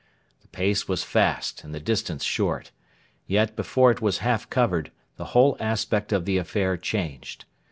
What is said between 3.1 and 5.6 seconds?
Yet, before it was half covered, the whole